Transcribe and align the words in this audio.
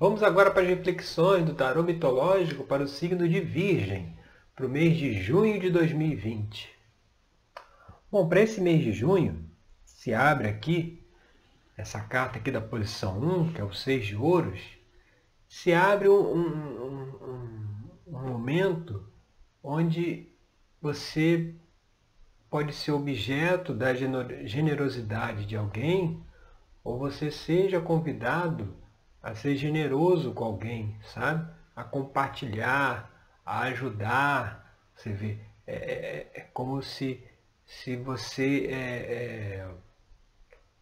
Vamos 0.00 0.22
agora 0.22 0.48
para 0.52 0.62
as 0.62 0.68
reflexões 0.68 1.44
do 1.44 1.54
tarô 1.54 1.82
mitológico 1.82 2.62
para 2.62 2.84
o 2.84 2.86
signo 2.86 3.28
de 3.28 3.40
Virgem, 3.40 4.16
para 4.54 4.64
o 4.64 4.68
mês 4.68 4.96
de 4.96 5.12
junho 5.12 5.58
de 5.58 5.70
2020. 5.70 6.70
Bom, 8.08 8.28
para 8.28 8.40
esse 8.40 8.60
mês 8.60 8.80
de 8.80 8.92
junho, 8.92 9.44
se 9.84 10.14
abre 10.14 10.46
aqui 10.46 11.04
essa 11.76 11.98
carta 11.98 12.38
aqui 12.38 12.48
da 12.48 12.60
posição 12.60 13.18
1, 13.18 13.52
que 13.54 13.60
é 13.60 13.64
o 13.64 13.72
6 13.72 14.06
de 14.06 14.14
ouros, 14.14 14.60
se 15.48 15.74
abre 15.74 16.08
um, 16.08 16.14
um, 16.14 16.46
um, 17.26 17.68
um 18.06 18.28
momento 18.28 19.04
onde 19.60 20.28
você 20.80 21.56
pode 22.48 22.72
ser 22.72 22.92
objeto 22.92 23.74
da 23.74 23.92
generosidade 23.94 25.44
de 25.44 25.56
alguém 25.56 26.22
ou 26.84 27.00
você 27.00 27.32
seja 27.32 27.80
convidado 27.80 28.77
a 29.22 29.34
ser 29.34 29.56
generoso 29.56 30.32
com 30.32 30.44
alguém, 30.44 30.96
sabe? 31.02 31.50
A 31.74 31.84
compartilhar, 31.84 33.10
a 33.44 33.60
ajudar. 33.62 34.76
Você 34.94 35.12
vê, 35.12 35.38
é, 35.66 35.74
é, 35.74 36.30
é 36.34 36.40
como 36.52 36.82
se, 36.82 37.22
se 37.64 37.96
você 37.96 38.66
é, 38.70 38.74
é, 38.74 39.68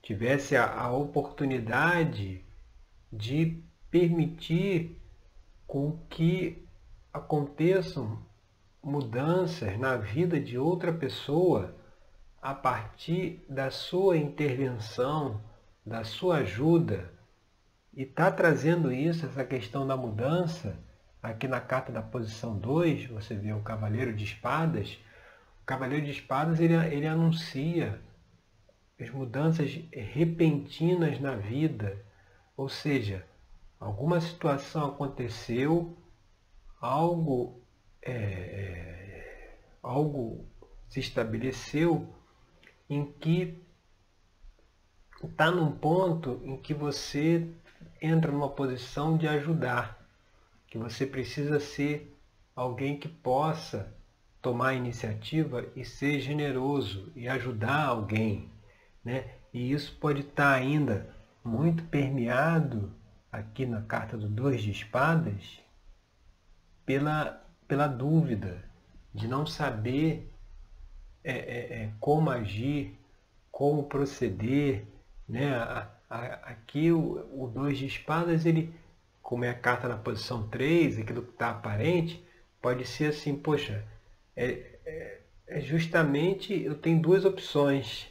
tivesse 0.02 0.56
a, 0.56 0.72
a 0.72 0.90
oportunidade 0.92 2.44
de 3.12 3.62
permitir 3.90 5.00
com 5.66 5.98
que 6.08 6.66
aconteçam 7.12 8.18
mudanças 8.82 9.76
na 9.78 9.96
vida 9.96 10.38
de 10.38 10.56
outra 10.56 10.92
pessoa 10.92 11.74
a 12.40 12.54
partir 12.54 13.44
da 13.48 13.70
sua 13.70 14.16
intervenção, 14.16 15.40
da 15.84 16.04
sua 16.04 16.36
ajuda. 16.36 17.15
E 17.96 18.02
está 18.02 18.30
trazendo 18.30 18.92
isso, 18.92 19.24
essa 19.24 19.42
questão 19.42 19.86
da 19.86 19.96
mudança, 19.96 20.78
aqui 21.22 21.48
na 21.48 21.62
carta 21.62 21.90
da 21.90 22.02
posição 22.02 22.58
2, 22.58 23.06
você 23.06 23.34
vê 23.34 23.54
o 23.54 23.62
Cavaleiro 23.62 24.12
de 24.12 24.22
Espadas. 24.22 24.98
O 25.62 25.64
Cavaleiro 25.64 26.04
de 26.04 26.12
Espadas 26.12 26.60
ele, 26.60 26.74
ele 26.74 27.06
anuncia 27.06 27.98
as 29.00 29.08
mudanças 29.08 29.70
repentinas 29.90 31.18
na 31.18 31.36
vida, 31.36 32.04
ou 32.54 32.68
seja, 32.68 33.24
alguma 33.80 34.20
situação 34.20 34.88
aconteceu, 34.88 35.96
algo 36.78 37.62
é, 38.02 38.12
é, 38.12 39.58
algo 39.82 40.46
se 40.86 41.00
estabeleceu 41.00 42.14
em 42.90 43.10
que 43.12 43.62
está 45.24 45.50
num 45.50 45.72
ponto 45.72 46.40
em 46.44 46.58
que 46.58 46.74
você 46.74 47.50
entra 48.06 48.32
numa 48.32 48.48
posição 48.48 49.16
de 49.16 49.28
ajudar, 49.28 49.98
que 50.66 50.78
você 50.78 51.06
precisa 51.06 51.60
ser 51.60 52.16
alguém 52.54 52.98
que 52.98 53.08
possa 53.08 53.94
tomar 54.40 54.74
iniciativa 54.74 55.66
e 55.74 55.84
ser 55.84 56.20
generoso 56.20 57.12
e 57.14 57.28
ajudar 57.28 57.86
alguém, 57.86 58.50
né? 59.04 59.34
E 59.52 59.72
isso 59.72 59.96
pode 60.00 60.20
estar 60.20 60.52
ainda 60.52 61.14
muito 61.44 61.84
permeado 61.84 62.92
aqui 63.30 63.66
na 63.66 63.82
carta 63.82 64.16
do 64.16 64.28
dois 64.28 64.62
de 64.62 64.70
espadas 64.70 65.60
pela 66.84 67.46
pela 67.66 67.88
dúvida, 67.88 68.62
de 69.12 69.26
não 69.26 69.46
saber 69.46 70.32
é, 71.24 71.32
é, 71.32 71.82
é, 71.82 71.92
como 71.98 72.30
agir, 72.30 72.98
como 73.50 73.84
proceder. 73.84 74.86
Né? 75.28 75.54
A, 75.54 75.90
aqui 76.08 76.92
o, 76.92 77.26
o 77.32 77.48
dois 77.48 77.78
de 77.78 77.86
espadas, 77.86 78.46
ele, 78.46 78.72
como 79.22 79.44
é 79.44 79.50
a 79.50 79.54
carta 79.54 79.88
na 79.88 79.96
posição 79.96 80.48
3, 80.48 80.98
aquilo 80.98 81.22
que 81.22 81.32
está 81.32 81.50
aparente, 81.50 82.24
pode 82.60 82.84
ser 82.86 83.10
assim, 83.10 83.36
poxa, 83.36 83.84
é, 84.36 84.78
é, 84.84 85.20
é 85.46 85.60
justamente 85.60 86.52
eu 86.62 86.74
tenho 86.74 87.00
duas 87.00 87.24
opções. 87.24 88.08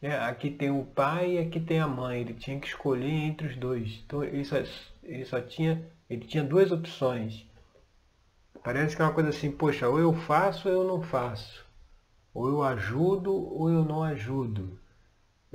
Né? 0.00 0.18
Aqui 0.18 0.50
tem 0.50 0.70
o 0.70 0.84
pai 0.84 1.32
e 1.34 1.38
aqui 1.38 1.60
tem 1.60 1.80
a 1.80 1.88
mãe. 1.88 2.20
Ele 2.20 2.34
tinha 2.34 2.58
que 2.60 2.66
escolher 2.66 3.10
entre 3.10 3.48
os 3.48 3.56
dois. 3.56 4.02
Então 4.06 4.22
ele 4.22 4.44
só, 4.44 4.56
ele 5.02 5.24
só 5.24 5.40
tinha, 5.40 5.82
ele 6.08 6.26
tinha 6.26 6.44
duas 6.44 6.70
opções 6.72 7.46
Parece 8.64 8.96
que 8.96 9.02
é 9.02 9.04
uma 9.04 9.12
coisa 9.12 9.28
assim, 9.28 9.52
poxa, 9.52 9.86
ou 9.86 10.00
eu 10.00 10.14
faço 10.14 10.70
ou 10.70 10.74
eu 10.74 10.84
não 10.84 11.02
faço. 11.02 11.66
Ou 12.32 12.48
eu 12.48 12.62
ajudo 12.62 13.30
ou 13.30 13.68
eu 13.68 13.84
não 13.84 14.02
ajudo. 14.02 14.80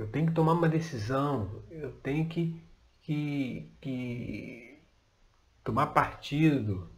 Eu 0.00 0.06
tenho 0.06 0.28
que 0.28 0.32
tomar 0.32 0.54
uma 0.54 0.66
decisão, 0.66 1.62
eu 1.70 1.92
tenho 1.92 2.26
que, 2.26 2.58
que, 3.02 3.70
que 3.82 4.78
tomar 5.62 5.88
partido, 5.88 6.90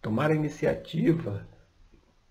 tomar 0.00 0.30
a 0.30 0.34
iniciativa, 0.34 1.46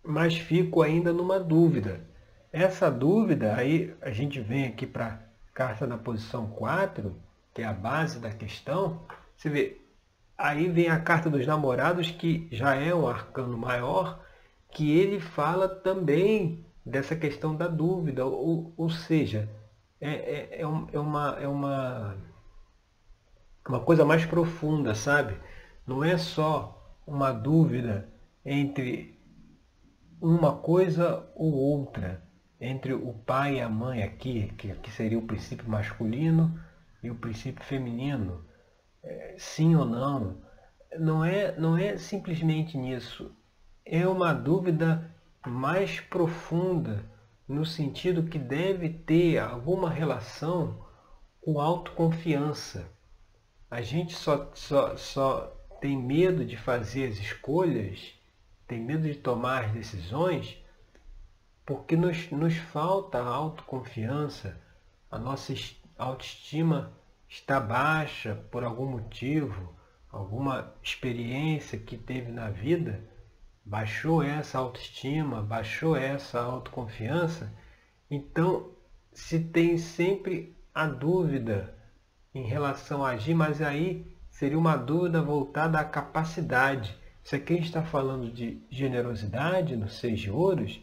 mas 0.04 0.36
fico 0.36 0.82
ainda 0.82 1.14
numa 1.14 1.40
dúvida. 1.40 2.04
Essa 2.52 2.90
dúvida, 2.90 3.56
aí 3.56 3.96
a 4.02 4.10
gente 4.10 4.42
vem 4.42 4.66
aqui 4.66 4.88
para 4.88 5.06
a 5.06 5.20
carta 5.54 5.86
na 5.86 6.00
posição 6.00 6.50
4, 6.50 7.16
que 7.54 7.62
é 7.62 7.66
a 7.66 7.72
base 7.72 8.18
da 8.20 8.32
questão, 8.32 9.00
você 9.38 9.52
vê, 9.52 9.78
Aí 10.36 10.68
vem 10.68 10.90
a 10.90 11.00
carta 11.00 11.30
dos 11.30 11.46
namorados, 11.46 12.10
que 12.10 12.48
já 12.52 12.74
é 12.74 12.96
um 12.96 13.08
arcano 13.08 13.56
maior, 13.56 14.20
que 14.72 14.98
ele 14.98 15.20
fala 15.20 15.70
também 15.70 16.66
dessa 16.84 17.16
questão 17.16 17.56
da 17.56 17.68
dúvida, 17.68 18.26
ou, 18.26 18.74
ou 18.76 18.90
seja, 18.90 19.48
é, 20.02 20.10
é, 20.10 20.56
é, 20.56 20.62
é, 20.62 21.00
uma, 21.00 21.38
é 21.40 21.48
uma, 21.48 22.18
uma 23.68 23.80
coisa 23.82 24.06
mais 24.06 24.26
profunda, 24.26 24.96
sabe? 24.96 25.38
Não 25.86 26.04
é 26.04 26.18
só 26.18 26.98
uma 27.06 27.32
dúvida 27.32 28.10
entre 28.46 29.20
uma 30.22 30.56
coisa 30.56 31.30
ou 31.36 31.54
outra, 31.54 32.24
entre 32.60 32.94
o 32.94 33.14
pai 33.14 33.58
e 33.58 33.62
a 33.62 33.70
mãe 33.70 34.04
aqui, 34.04 34.54
que 34.58 34.72
aqui 34.72 34.92
seria 34.92 35.18
o 35.18 35.26
princípio 35.26 35.70
masculino 35.70 36.60
e 37.02 37.10
o 37.10 37.16
princípio 37.16 37.64
feminino 37.64 38.46
é, 39.04 39.36
sim 39.38 39.76
ou 39.76 39.86
não, 39.86 40.42
não 40.98 41.24
é, 41.24 41.58
não 41.58 41.78
é 41.78 41.98
simplesmente 41.98 42.78
nisso. 42.78 43.36
É 43.86 44.08
uma 44.08 44.34
dúvida 44.34 45.14
mais 45.46 46.00
profunda, 46.00 47.04
no 47.50 47.66
sentido 47.66 48.30
que 48.30 48.38
deve 48.38 48.90
ter 48.90 49.40
alguma 49.40 49.90
relação 49.90 50.86
com 51.42 51.60
autoconfiança. 51.60 52.88
A 53.72 53.82
gente 53.82 54.14
só, 54.14 54.52
só, 54.54 54.96
só 54.96 55.48
tem 55.82 55.98
medo 55.98 56.46
de 56.46 56.56
fazer 56.56 57.08
as 57.08 57.18
escolhas, 57.18 58.14
tem 58.68 58.80
medo 58.80 59.08
de 59.08 59.16
tomar 59.16 59.66
as 59.66 59.72
decisões, 59.72 60.64
porque 61.66 61.96
nos, 61.96 62.30
nos 62.30 62.56
falta 62.56 63.20
autoconfiança, 63.20 64.62
a 65.10 65.18
nossa 65.18 65.52
autoestima 65.98 66.94
está 67.28 67.60
baixa 67.60 68.36
por 68.52 68.64
algum 68.64 68.86
motivo, 68.86 69.74
alguma 70.12 70.72
experiência 70.84 71.80
que 71.80 71.98
teve 71.98 72.32
na 72.32 72.52
vida, 72.52 73.04
baixou 73.66 74.24
essa 74.24 74.58
autoestima, 74.58 75.42
baixou 75.42 75.96
essa 75.96 76.40
autoconfiança, 76.40 77.52
então 78.10 78.72
se 79.12 79.40
tem 79.40 79.78
sempre 79.78 80.56
a 80.74 80.88
dúvida 80.88 81.76
em 82.34 82.44
relação 82.44 83.04
a 83.04 83.10
agir, 83.10 83.34
mas 83.34 83.62
aí 83.62 84.06
seria 84.30 84.58
uma 84.58 84.78
dúvida 84.78 85.22
voltada 85.22 85.80
à 85.80 85.84
capacidade. 85.84 86.98
Se 87.24 87.36
aqui 87.36 87.54
a 87.54 87.56
gente 87.58 87.66
está 87.66 87.84
falando 87.84 88.32
de 88.32 88.62
generosidade 88.70 89.76
no 89.76 89.90
Seis 89.90 90.20
de 90.20 90.32
Ouros, 90.32 90.82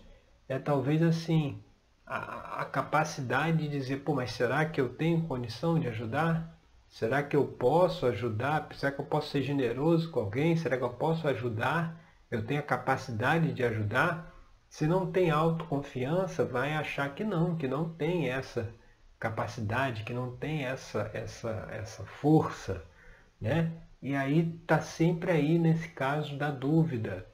é 0.48 0.58
talvez 0.58 1.02
assim, 1.02 1.62
a, 2.06 2.62
a 2.62 2.64
capacidade 2.64 3.58
de 3.58 3.68
dizer, 3.68 3.98
pô, 3.98 4.14
mas 4.14 4.32
será 4.32 4.64
que 4.64 4.80
eu 4.80 4.90
tenho 4.90 5.22
condição 5.22 5.78
de 5.78 5.88
ajudar? 5.88 6.56
Será 6.88 7.22
que 7.22 7.34
eu 7.34 7.46
posso 7.46 8.06
ajudar? 8.06 8.68
Será 8.74 8.92
que 8.92 9.00
eu 9.00 9.04
posso 9.04 9.30
ser 9.30 9.42
generoso 9.42 10.10
com 10.10 10.20
alguém? 10.20 10.56
Será 10.56 10.76
que 10.76 10.84
eu 10.84 10.90
posso 10.90 11.26
ajudar? 11.26 12.00
Eu 12.36 12.44
tenho 12.44 12.60
a 12.60 12.62
capacidade 12.62 13.52
de 13.54 13.64
ajudar? 13.64 14.30
Se 14.68 14.86
não 14.86 15.10
tem 15.10 15.30
autoconfiança, 15.30 16.44
vai 16.44 16.74
achar 16.74 17.14
que 17.14 17.24
não, 17.24 17.56
que 17.56 17.66
não 17.66 17.88
tem 17.88 18.28
essa 18.28 18.70
capacidade, 19.18 20.04
que 20.04 20.12
não 20.12 20.36
tem 20.36 20.66
essa, 20.66 21.10
essa, 21.14 21.66
essa 21.70 22.04
força, 22.04 22.84
né? 23.40 23.72
E 24.02 24.14
aí 24.14 24.54
está 24.60 24.82
sempre 24.82 25.30
aí 25.30 25.58
nesse 25.58 25.88
caso 25.88 26.36
da 26.36 26.50
dúvida. 26.50 27.26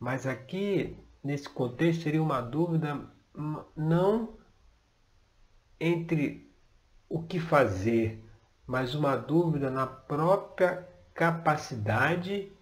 Mas 0.00 0.26
aqui, 0.26 0.96
nesse 1.22 1.50
contexto, 1.50 2.04
seria 2.04 2.22
uma 2.22 2.40
dúvida 2.40 2.98
não 3.76 4.38
entre 5.78 6.50
o 7.10 7.22
que 7.22 7.38
fazer, 7.38 8.24
mas 8.66 8.94
uma 8.94 9.16
dúvida 9.16 9.70
na 9.70 9.86
própria 9.86 10.88
capacidade 11.12 12.55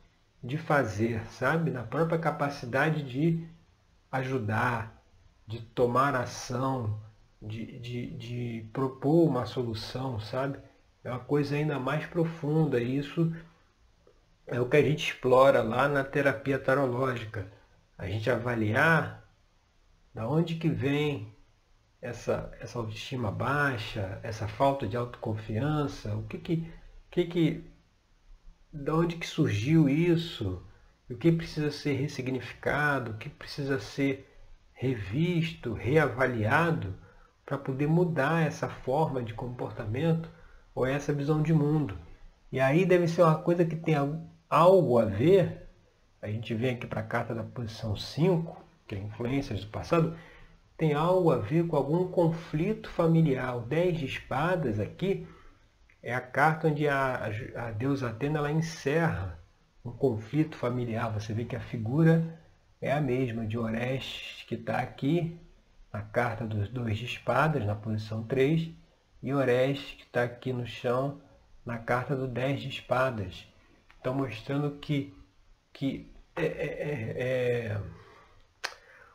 de 0.45 0.59
fazer, 0.59 1.27
sabe? 1.31 1.71
Na 1.71 1.83
própria 1.83 2.19
capacidade 2.19 3.03
de 3.03 3.49
ajudar, 4.13 5.03
de 5.47 5.61
tomar 5.61 6.15
ação, 6.15 7.01
de, 7.41 7.79
de, 7.81 8.11
de 8.11 8.71
propor 8.73 9.27
uma 9.27 9.47
solução, 9.47 10.21
sabe? 10.21 10.59
é 11.05 11.11
uma 11.11 11.21
coisa 11.21 11.55
ainda 11.55 11.79
mais 11.79 12.07
profunda. 12.07 12.81
E 12.81 12.99
isso 12.99 13.33
é 14.47 14.61
o 14.61 14.69
que 14.69 14.77
a 14.77 14.83
gente 14.83 15.13
explora 15.13 15.63
lá 15.63 15.89
na 15.89 16.03
terapia 16.03 16.59
tarológica. 16.59 17.51
A 17.97 18.07
gente 18.09 18.31
avaliar 18.31 19.23
da 20.13 20.27
onde 20.29 20.57
que 20.57 20.69
vem 20.69 21.33
essa, 22.01 22.51
essa 22.61 22.79
autoestima 22.79 23.31
baixa, 23.31 24.19
essa 24.23 24.49
falta 24.49 24.87
de 24.87 24.97
autoconfiança, 24.97 26.15
o 26.17 26.23
que 26.25 26.39
que, 26.39 26.73
que, 27.11 27.25
que 27.27 27.74
da 28.75 28.93
onde 28.93 29.17
que 29.17 29.27
surgiu 29.27 29.89
isso, 29.89 30.61
o 31.09 31.15
que 31.15 31.31
precisa 31.31 31.71
ser 31.71 31.93
ressignificado, 31.93 33.13
o 33.13 33.15
que 33.15 33.29
precisa 33.29 33.79
ser 33.79 34.29
revisto, 34.73 35.73
reavaliado 35.73 36.93
para 37.47 37.57
poder 37.57 37.87
mudar 37.87 38.45
essa 38.45 38.69
forma 38.69 39.23
de 39.23 39.33
comportamento 39.33 40.29
ou 40.75 40.85
essa 40.85 41.13
visão 41.13 41.41
de 41.41 41.53
mundo. 41.53 41.97
E 42.51 42.59
aí 42.59 42.85
deve 42.85 43.07
ser 43.07 43.23
uma 43.23 43.37
coisa 43.37 43.65
que 43.65 43.77
tem 43.77 43.95
algo 44.51 44.99
a 44.99 45.05
ver, 45.05 45.69
a 46.21 46.27
gente 46.27 46.53
vem 46.53 46.75
aqui 46.75 46.87
para 46.87 47.01
a 47.01 47.07
carta 47.07 47.33
da 47.33 47.45
posição 47.45 47.97
5, 47.97 48.61
que 48.89 48.97
é 48.97 48.99
influências 48.99 49.61
do 49.61 49.69
passado, 49.69 50.17
tem 50.77 50.95
algo 50.95 51.31
a 51.31 51.39
ver 51.39 51.65
com 51.69 51.77
algum 51.77 52.09
conflito 52.09 52.91
familiar. 52.91 53.57
O 53.57 53.61
10 53.61 53.99
de 53.99 54.07
espadas 54.07 54.81
aqui 54.81 55.29
é 56.05 56.15
a 56.15 56.21
carta 56.21 56.69
onde 56.69 56.87
a, 56.87 57.31
a 57.57 57.71
deusa 57.71 58.11
Atena 58.11 58.39
ela 58.39 58.53
encerra 58.53 59.39
um 59.83 59.91
conflito 59.91 60.55
familiar. 60.55 61.11
Você 61.15 61.33
vê 61.33 61.47
que 61.47 61.57
a 61.57 61.61
figura 61.61 62.39
é 62.79 62.93
a 62.93 63.01
mesma 63.01 63.47
de 63.47 63.57
Orestes, 63.57 64.45
que 64.47 64.55
está 64.55 64.81
aqui 64.81 65.41
na 65.91 66.03
carta 66.03 66.45
dos 66.45 66.69
dois 66.69 66.99
de 66.99 67.07
espadas, 67.07 67.65
na 67.65 67.75
posição 67.75 68.23
3, 68.23 68.71
e 69.23 69.33
Orestes, 69.33 69.95
que 69.95 70.03
está 70.03 70.25
aqui 70.25 70.53
no 70.53 70.67
chão, 70.67 71.23
na 71.65 71.79
carta 71.79 72.15
do 72.15 72.29
10 72.29 72.61
de 72.61 72.69
espadas. 72.69 73.49
Então, 73.99 74.13
mostrando 74.13 74.73
que, 74.73 75.17
que 75.73 76.13
é, 76.37 76.45
é, 76.45 76.47
é, 76.47 77.67
é 77.69 77.81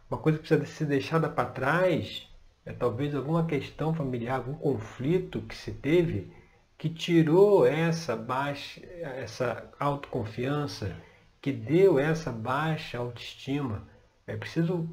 uma 0.09 0.17
coisa 0.17 0.39
que 0.39 0.47
precisa 0.47 0.65
ser 0.65 0.85
deixada 0.85 1.29
para 1.29 1.51
trás 1.51 2.27
é 2.65 2.73
talvez 2.73 3.13
alguma 3.13 3.45
questão 3.45 3.93
familiar, 3.93 4.37
algum 4.37 4.55
conflito 4.55 5.41
que 5.43 5.55
se 5.55 5.71
teve 5.71 6.31
que 6.79 6.89
tirou 6.89 7.67
essa 7.67 8.15
baixa, 8.15 8.81
essa 9.01 9.71
autoconfiança, 9.79 10.95
que 11.39 11.51
deu 11.51 11.99
essa 11.99 12.31
baixa 12.31 12.97
autoestima. 12.97 13.87
É 14.25 14.35
preciso, 14.35 14.89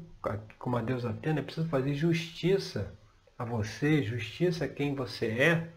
como 0.59 0.77
a 0.77 0.81
deusa 0.83 1.09
Atena, 1.09 1.39
é 1.39 1.43
preciso 1.43 1.67
fazer 1.67 1.95
justiça 1.95 2.93
a 3.39 3.43
você, 3.43 4.03
justiça 4.03 4.65
a 4.65 4.69
quem 4.69 4.93
você 4.93 5.25
é, 5.27 5.69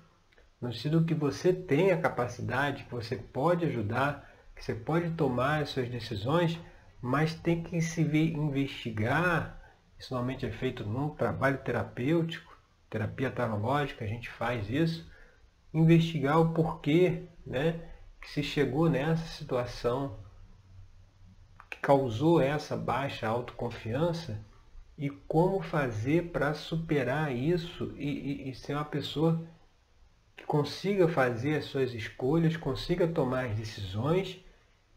no 0.60 0.70
sentido 0.70 1.04
que 1.06 1.14
você 1.14 1.54
tem 1.54 1.90
a 1.92 2.00
capacidade, 2.00 2.84
que 2.84 2.90
você 2.90 3.16
pode 3.16 3.64
ajudar, 3.64 4.30
que 4.54 4.62
você 4.62 4.74
pode 4.74 5.12
tomar 5.12 5.62
as 5.62 5.70
suas 5.70 5.88
decisões 5.88 6.60
mas 7.00 7.34
tem 7.34 7.62
que 7.62 7.80
se 7.80 8.02
investigar. 8.02 9.58
Isso 9.98 10.12
normalmente 10.12 10.46
é 10.46 10.50
feito 10.50 10.84
num 10.84 11.10
trabalho 11.10 11.58
terapêutico, 11.58 12.56
terapia 12.88 13.30
tarológica, 13.30 14.04
a 14.04 14.08
gente 14.08 14.28
faz 14.28 14.68
isso. 14.68 15.10
Investigar 15.72 16.40
o 16.40 16.52
porquê 16.52 17.24
né, 17.46 17.80
que 18.20 18.30
se 18.30 18.42
chegou 18.42 18.90
nessa 18.90 19.26
situação 19.26 20.18
que 21.70 21.78
causou 21.78 22.40
essa 22.40 22.76
baixa 22.76 23.26
autoconfiança 23.26 24.44
e 24.98 25.08
como 25.08 25.62
fazer 25.62 26.30
para 26.30 26.52
superar 26.52 27.34
isso 27.34 27.94
e, 27.96 28.08
e, 28.08 28.50
e 28.50 28.54
ser 28.54 28.74
uma 28.74 28.84
pessoa 28.84 29.40
que 30.36 30.44
consiga 30.44 31.08
fazer 31.08 31.56
as 31.56 31.66
suas 31.66 31.94
escolhas, 31.94 32.56
consiga 32.56 33.06
tomar 33.06 33.46
as 33.46 33.56
decisões 33.56 34.38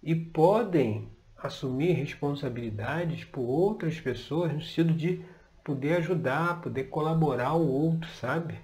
e 0.01 0.13
podem 0.13 1.07
assumir 1.37 1.93
responsabilidades 1.93 3.23
por 3.25 3.41
outras 3.41 3.99
pessoas 3.99 4.51
no 4.51 4.61
sentido 4.61 4.93
de 4.93 5.23
poder 5.63 5.97
ajudar, 5.97 6.61
poder 6.61 6.85
colaborar 6.85 7.53
o 7.53 7.67
outro, 7.67 8.09
sabe? 8.09 8.55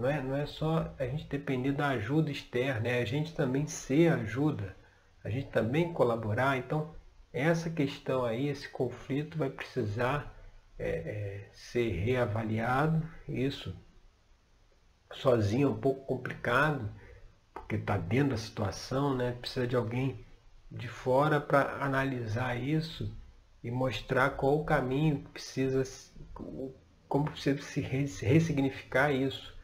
Não 0.00 0.08
é, 0.08 0.22
não 0.22 0.34
é 0.34 0.46
só 0.46 0.94
a 0.98 1.04
gente 1.04 1.28
depender 1.28 1.72
da 1.72 1.88
ajuda 1.88 2.30
externa, 2.30 2.88
é 2.88 3.02
a 3.02 3.04
gente 3.04 3.34
também 3.34 3.66
ser 3.66 4.10
ajuda, 4.10 4.74
a 5.22 5.28
gente 5.28 5.48
também 5.48 5.92
colaborar. 5.92 6.56
Então, 6.56 6.94
essa 7.30 7.68
questão 7.68 8.24
aí, 8.24 8.48
esse 8.48 8.66
conflito 8.70 9.36
vai 9.36 9.50
precisar 9.50 10.34
é, 10.78 10.88
é, 10.88 11.48
ser 11.52 11.90
reavaliado. 11.90 13.06
Isso 13.28 13.76
sozinho 15.12 15.68
é 15.68 15.70
um 15.70 15.78
pouco 15.78 16.06
complicado, 16.06 16.90
porque 17.52 17.76
está 17.76 17.98
dentro 17.98 18.30
da 18.30 18.36
situação, 18.38 19.14
né? 19.14 19.32
Precisa 19.32 19.66
de 19.66 19.76
alguém 19.76 20.24
de 20.70 20.88
fora 20.88 21.38
para 21.38 21.84
analisar 21.84 22.56
isso 22.56 23.14
e 23.62 23.70
mostrar 23.70 24.30
qual 24.30 24.60
o 24.60 24.64
caminho 24.64 25.18
que 25.24 25.28
precisa, 25.32 25.82
como 27.06 27.30
precisa 27.30 27.60
se 27.60 27.80
ressignificar 27.82 29.12
isso. 29.12 29.59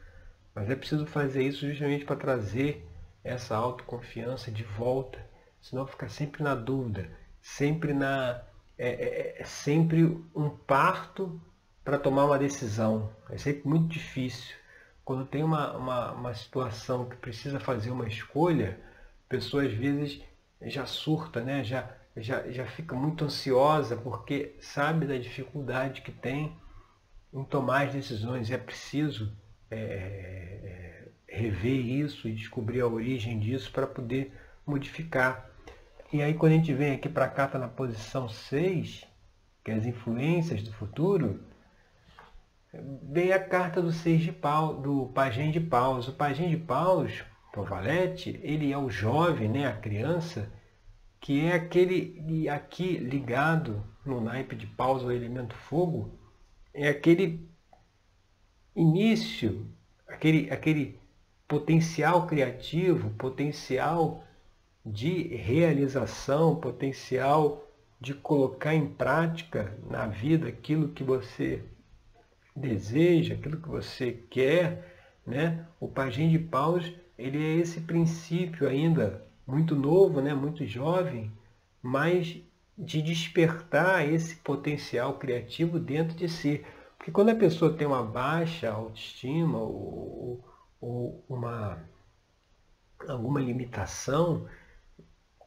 Mas 0.57 0.71
é 0.71 0.75
preciso 0.75 1.05
fazer 1.05 1.43
isso 1.43 1.67
justamente 1.67 2.03
para 2.03 2.15
trazer 2.15 2.83
essa 3.23 3.55
autoconfiança 3.55 4.49
de 4.49 4.63
volta, 4.63 5.23
senão 5.61 5.85
fica 5.85 6.09
sempre 6.09 6.41
na 6.41 6.55
dúvida, 6.55 7.07
sempre 7.39 7.93
na 7.93 8.41
é, 8.75 8.89
é, 8.89 9.35
é 9.39 9.45
sempre 9.45 10.03
um 10.35 10.49
parto 10.49 11.39
para 11.85 11.99
tomar 11.99 12.25
uma 12.25 12.39
decisão. 12.39 13.13
É 13.29 13.37
sempre 13.37 13.69
muito 13.69 13.87
difícil. 13.87 14.55
Quando 15.05 15.27
tem 15.27 15.43
uma, 15.43 15.77
uma, 15.77 16.11
uma 16.13 16.33
situação 16.33 17.07
que 17.07 17.17
precisa 17.17 17.59
fazer 17.59 17.91
uma 17.91 18.07
escolha, 18.07 18.79
a 19.27 19.29
pessoa 19.29 19.63
às 19.63 19.73
vezes 19.73 20.23
já 20.59 20.87
surta, 20.87 21.39
né? 21.39 21.63
já, 21.63 21.87
já, 22.15 22.49
já 22.49 22.65
fica 22.65 22.95
muito 22.95 23.23
ansiosa 23.23 23.95
porque 23.95 24.55
sabe 24.59 25.05
da 25.05 25.19
dificuldade 25.19 26.01
que 26.01 26.11
tem 26.11 26.57
em 27.31 27.43
tomar 27.43 27.85
as 27.85 27.93
decisões. 27.93 28.49
É 28.49 28.57
preciso 28.57 29.31
é, 29.69 29.77
é, 29.77 31.07
rever 31.27 31.85
isso 31.85 32.27
e 32.27 32.33
descobrir 32.33 32.81
a 32.81 32.87
origem 32.87 33.39
disso 33.39 33.71
para 33.71 33.87
poder 33.87 34.33
modificar. 34.65 35.49
E 36.11 36.21
aí 36.21 36.33
quando 36.33 36.53
a 36.53 36.55
gente 36.55 36.73
vem 36.73 36.93
aqui 36.93 37.09
para 37.09 37.25
a 37.25 37.29
carta 37.29 37.57
na 37.57 37.67
posição 37.67 38.29
6, 38.29 39.05
que 39.63 39.71
é 39.71 39.75
as 39.75 39.85
influências 39.85 40.63
do 40.63 40.71
futuro, 40.71 41.39
vem 43.03 43.33
a 43.33 43.39
carta 43.39 43.81
do 43.81 43.91
seis 43.91 44.21
de 44.21 44.31
pau, 44.31 44.75
do 44.75 45.07
pajem 45.07 45.51
de 45.51 45.59
paus. 45.59 46.07
O 46.07 46.13
pajem 46.13 46.49
de 46.49 46.57
paus 46.57 47.23
Valete, 47.63 48.39
ele 48.43 48.71
é 48.71 48.77
o 48.77 48.89
jovem, 48.89 49.49
né, 49.49 49.67
a 49.67 49.73
criança, 49.73 50.51
que 51.19 51.45
é 51.45 51.53
aquele 51.53 52.47
aqui 52.49 52.97
ligado 52.97 53.83
no 54.05 54.21
naipe 54.21 54.55
de 54.55 54.67
pausa 54.67 55.05
ao 55.05 55.11
elemento 55.11 55.55
fogo, 55.55 56.17
é 56.73 56.87
aquele 56.87 57.49
início, 58.77 59.65
aquele, 60.07 60.49
aquele 60.51 60.99
potencial 61.47 62.27
criativo, 62.27 63.09
potencial 63.11 64.23
de 64.85 65.23
realização, 65.35 66.55
potencial 66.55 67.67
de 67.99 68.13
colocar 68.13 68.75
em 68.75 68.87
prática 68.87 69.75
na 69.89 70.05
vida 70.05 70.47
aquilo 70.47 70.89
que 70.89 71.03
você 71.03 71.63
deseja, 72.55 73.33
aquilo 73.33 73.59
que 73.59 73.67
você 73.67 74.11
quer, 74.29 74.95
né? 75.25 75.65
O 75.79 75.87
pajem 75.87 76.29
de 76.29 76.37
paus 76.37 76.93
ele 77.17 77.43
é 77.43 77.55
esse 77.55 77.81
princípio 77.81 78.67
ainda 78.67 79.25
muito 79.45 79.75
novo, 79.75 80.21
né, 80.21 80.33
muito 80.33 80.65
jovem, 80.65 81.31
mas 81.81 82.39
de 82.77 83.01
despertar 83.01 84.07
esse 84.07 84.35
potencial 84.35 85.17
criativo 85.17 85.79
dentro 85.79 86.15
de 86.15 86.29
si. 86.29 86.63
Porque 87.07 87.15
quando 87.15 87.29
a 87.29 87.35
pessoa 87.35 87.71
tem 87.71 87.87
uma 87.87 88.03
baixa 88.03 88.69
autoestima 88.69 89.57
ou, 89.59 90.43
ou 90.81 91.23
uma, 91.29 91.81
alguma 93.07 93.39
limitação, 93.39 94.45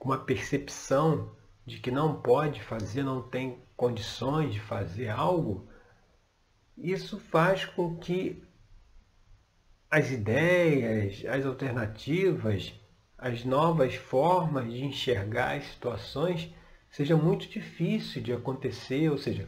uma 0.01 0.17
percepção 0.17 1.37
de 1.67 1.79
que 1.79 1.91
não 1.91 2.19
pode 2.19 2.63
fazer, 2.63 3.03
não 3.03 3.21
tem 3.21 3.59
condições 3.77 4.55
de 4.55 4.59
fazer 4.59 5.11
algo, 5.11 5.69
isso 6.79 7.21
faz 7.21 7.67
com 7.67 7.95
que 7.95 8.43
as 9.91 10.11
ideias, 10.11 11.23
as 11.27 11.45
alternativas, 11.45 12.73
as 13.19 13.45
novas 13.45 13.95
formas 13.97 14.73
de 14.73 14.83
enxergar 14.83 15.59
as 15.59 15.67
situações 15.67 16.51
seja 16.91 17.19
muito 17.19 17.47
difícil 17.47 18.23
de 18.23 18.33
acontecer, 18.33 19.11
ou 19.11 19.19
seja, 19.19 19.47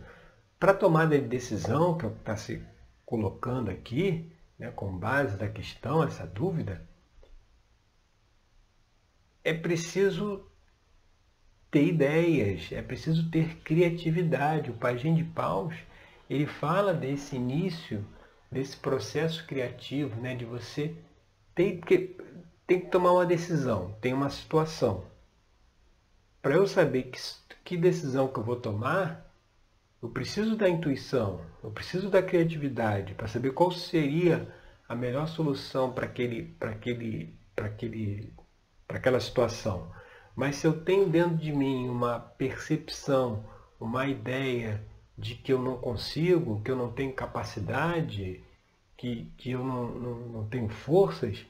para 0.63 0.73
tomada 0.73 1.19
de 1.19 1.27
decisão, 1.27 1.99
que 1.99 2.07
é 2.07 2.09
está 2.09 2.37
se 2.37 2.65
colocando 3.05 3.69
aqui, 3.69 4.33
né, 4.57 4.71
com 4.71 4.97
base 4.97 5.37
da 5.37 5.49
questão, 5.49 6.05
essa 6.05 6.25
dúvida, 6.25 6.81
é 9.43 9.53
preciso 9.53 10.49
ter 11.69 11.85
ideias, 11.85 12.71
é 12.71 12.81
preciso 12.81 13.29
ter 13.29 13.57
criatividade. 13.65 14.71
O 14.71 14.75
Pajem 14.75 15.17
de 15.17 15.25
Paus, 15.25 15.75
ele 16.31 16.47
fala 16.47 16.95
desse 16.95 17.35
início 17.35 18.07
desse 18.49 18.77
processo 18.77 19.45
criativo, 19.45 20.15
né, 20.21 20.37
de 20.37 20.45
você 20.45 20.95
tem 21.57 21.81
que, 21.81 22.17
tem 22.69 22.79
que 22.79 22.87
tomar 22.87 23.15
uma 23.15 23.27
decisão, 23.27 23.97
tem 24.01 24.13
uma 24.13 24.31
situação. 24.31 25.03
Para 26.41 26.55
eu 26.55 26.69
saber 26.69 27.11
que, 27.11 27.19
que 27.65 27.77
decisão 27.77 28.29
que 28.29 28.39
eu 28.39 28.45
vou 28.45 28.55
tomar, 28.55 29.32
eu 30.03 30.09
preciso 30.09 30.57
da 30.57 30.69
intuição, 30.69 31.41
eu 31.63 31.71
preciso 31.71 32.11
da 32.11 32.23
criatividade 32.23 33.15
para 33.15 33.29
saber 33.29 33.53
qual 33.53 33.71
seria 33.71 34.53
a 34.89 34.95
melhor 34.95 35.29
solução 35.29 35.93
para 35.93 36.07
aquele, 36.07 36.43
para 36.59 36.71
aquele, 36.71 37.39
para 37.55 37.67
aquele, 37.67 38.33
para 38.87 38.99
aquela 38.99 39.21
situação. 39.21 39.93
Mas 40.35 40.57
se 40.57 40.67
eu 40.67 40.85
tenho 40.85 41.09
dentro 41.09 41.37
de 41.37 41.53
mim 41.53 41.89
uma 41.89 42.19
percepção, 42.19 43.45
uma 43.79 44.07
ideia 44.09 44.85
de 45.17 45.37
que 45.37 45.53
eu 45.53 45.63
não 45.63 45.77
consigo, 45.77 46.63
que 46.63 46.71
eu 46.71 46.77
não 46.77 46.91
tenho 46.91 47.13
capacidade, 47.13 48.43
que, 48.97 49.33
que 49.37 49.53
eu 49.53 49.65
não, 49.65 49.87
não, 49.87 50.19
não 50.29 50.49
tenho 50.49 50.69
forças, 50.69 51.47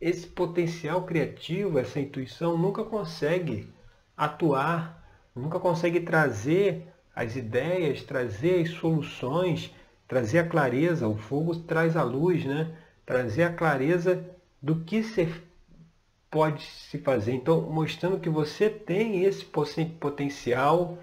esse 0.00 0.26
potencial 0.26 1.04
criativo, 1.04 1.78
essa 1.78 2.00
intuição 2.00 2.58
nunca 2.58 2.84
consegue 2.84 3.72
atuar, 4.16 4.99
nunca 5.40 5.58
consegue 5.58 6.00
trazer 6.00 6.86
as 7.14 7.36
ideias, 7.36 8.02
trazer 8.02 8.62
as 8.62 8.70
soluções, 8.70 9.74
trazer 10.06 10.38
a 10.38 10.48
clareza. 10.48 11.08
O 11.08 11.16
fogo 11.16 11.56
traz 11.56 11.96
a 11.96 12.02
luz, 12.02 12.44
né? 12.44 12.76
Trazer 13.04 13.44
a 13.44 13.52
clareza 13.52 14.24
do 14.62 14.84
que 14.84 15.02
se 15.02 15.28
pode 16.30 16.62
se 16.62 16.98
fazer. 16.98 17.32
Então, 17.32 17.62
mostrando 17.62 18.20
que 18.20 18.28
você 18.28 18.70
tem 18.70 19.24
esse 19.24 19.44
potencial 19.98 20.98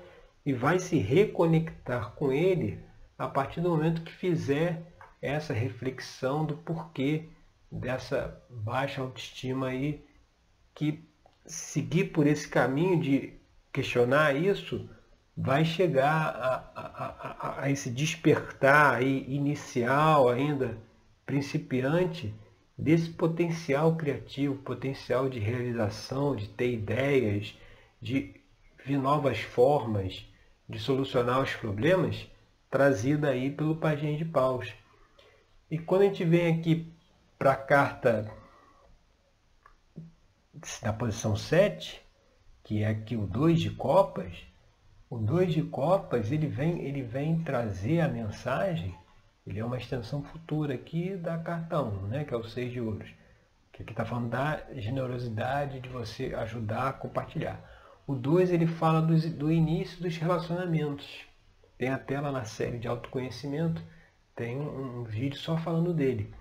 e 0.46 0.54
vai 0.54 0.80
se 0.80 0.98
reconectar 0.98 2.12
com 2.12 2.32
ele 2.32 2.80
a 3.18 3.28
partir 3.28 3.60
do 3.60 3.70
momento 3.70 4.04
que 4.04 4.14
fizer 4.14 4.82
essa 5.22 5.54
reflexão 5.54 6.46
do 6.46 6.56
porquê 6.56 7.26
dessa 7.70 8.42
baixa 8.50 9.02
autoestima 9.02 9.68
aí, 9.68 10.06
que 10.74 11.04
seguir 11.46 12.06
por 12.06 12.28
esse 12.28 12.48
caminho 12.48 13.00
de 13.00 13.37
questionar 13.78 14.36
isso 14.36 14.90
vai 15.38 15.64
chegar 15.64 16.30
a, 16.30 16.56
a, 16.76 17.06
a, 17.06 17.62
a 17.62 17.70
esse 17.70 17.92
despertar 17.92 18.96
aí 18.96 19.24
inicial 19.28 20.30
ainda, 20.30 20.76
principiante, 21.28 22.34
desse 22.76 23.12
potencial 23.12 23.96
criativo, 23.96 24.56
potencial 24.56 25.30
de 25.30 25.38
realização, 25.38 26.36
de 26.36 26.50
ter 26.50 26.74
ideias, 26.74 27.56
de 28.02 28.34
ver 28.84 28.98
novas 28.98 29.40
formas 29.40 30.26
de 30.68 30.80
solucionar 30.80 31.40
os 31.42 31.54
problemas, 31.54 32.28
trazida 32.72 33.30
aí 33.30 33.52
pelo 33.52 33.76
Pajem 33.76 34.18
de 34.18 34.26
Paus. 34.26 34.74
E 35.70 35.78
quando 35.78 36.02
a 36.02 36.06
gente 36.06 36.26
vem 36.26 36.60
aqui 36.60 36.92
para 37.38 37.52
a 37.52 37.56
carta 37.56 38.34
da 40.82 40.92
posição 40.92 41.36
7, 41.36 42.07
que 42.68 42.84
é 42.84 42.90
aqui 42.90 43.16
o 43.16 43.26
2 43.26 43.62
de 43.62 43.70
copas, 43.70 44.46
o 45.10 45.18
2 45.18 45.54
de 45.54 45.64
copas 45.64 46.34
ele 46.34 46.48
vem, 46.48 46.82
ele 46.82 47.02
vem 47.02 47.40
trazer 47.40 48.02
a 48.02 48.10
mensagem, 48.10 48.94
ele 49.46 49.58
é 49.58 49.64
uma 49.64 49.78
extensão 49.78 50.22
futura 50.22 50.74
aqui 50.74 51.16
da 51.16 51.38
carta 51.38 51.82
1, 51.82 52.08
né, 52.08 52.26
que 52.26 52.34
é 52.34 52.38
o 52.38 52.44
6 52.44 52.74
de 52.74 52.82
ouros, 52.82 53.10
que 53.72 53.84
aqui 53.84 53.94
está 53.94 54.04
falando 54.04 54.32
da 54.32 54.62
generosidade 54.74 55.80
de 55.80 55.88
você 55.88 56.36
ajudar 56.36 56.90
a 56.90 56.94
compartilhar. 56.94 57.58
O 58.06 58.14
2 58.14 58.52
ele 58.52 58.68
fala 58.68 59.02
do, 59.02 59.16
do 59.30 59.50
início 59.50 60.02
dos 60.02 60.18
relacionamentos. 60.18 61.26
Tem 61.78 61.88
até 61.88 62.20
lá 62.20 62.34
na 62.34 62.44
série 62.44 62.80
de 62.80 62.88
autoconhecimento, 62.90 63.82
tem 64.36 64.58
um, 64.60 65.00
um 65.00 65.04
vídeo 65.06 65.40
só 65.40 65.56
falando 65.56 65.94
dele. 65.94 66.36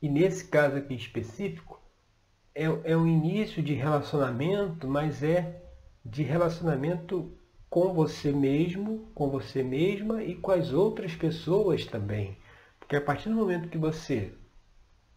E 0.00 0.08
nesse 0.08 0.46
caso 0.46 0.76
aqui 0.76 0.94
específico, 0.94 1.82
é, 2.54 2.66
é 2.84 2.96
um 2.96 3.06
início 3.08 3.60
de 3.60 3.74
relacionamento, 3.74 4.86
mas 4.86 5.24
é 5.24 5.61
de 6.04 6.22
relacionamento 6.22 7.32
com 7.70 7.92
você 7.94 8.32
mesmo, 8.32 9.10
com 9.14 9.30
você 9.30 9.62
mesma 9.62 10.22
e 10.22 10.34
com 10.34 10.50
as 10.50 10.72
outras 10.72 11.14
pessoas 11.14 11.86
também. 11.86 12.36
Porque 12.78 12.96
a 12.96 13.00
partir 13.00 13.28
do 13.28 13.34
momento 13.34 13.68
que 13.68 13.78
você 13.78 14.34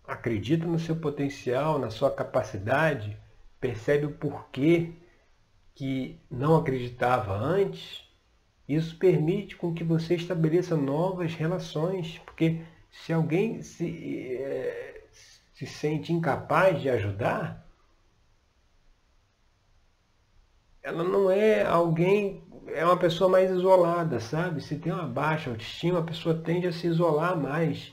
acredita 0.08 0.66
no 0.66 0.80
seu 0.80 0.96
potencial, 0.96 1.80
na 1.80 1.90
sua 1.90 2.12
capacidade, 2.12 3.18
percebe 3.60 4.06
o 4.06 4.12
porquê 4.12 4.94
que 5.74 6.20
não 6.32 6.56
acreditava 6.56 7.34
antes, 7.34 8.04
isso 8.68 8.98
permite 8.98 9.56
com 9.56 9.74
que 9.74 9.84
você 9.84 10.16
estabeleça 10.16 10.78
novas 10.78 11.34
relações, 11.36 12.20
porque 12.20 12.62
se 12.90 13.12
alguém 13.12 13.62
se, 13.62 14.38
é, 14.38 15.04
se 15.54 15.68
sente 15.68 16.14
incapaz 16.14 16.82
de 16.82 16.90
ajudar, 16.90 17.65
ela 20.86 21.04
não 21.04 21.32
é 21.32 21.64
alguém, 21.66 22.44
é 22.68 22.86
uma 22.86 22.96
pessoa 22.96 23.28
mais 23.28 23.50
isolada, 23.50 24.20
sabe? 24.20 24.62
Se 24.62 24.78
tem 24.78 24.94
uma 24.94 25.08
baixa 25.08 25.50
autoestima, 25.50 25.98
a 25.98 26.04
pessoa 26.04 26.36
tende 26.36 26.68
a 26.68 26.72
se 26.72 26.86
isolar 26.86 27.36
mais, 27.36 27.92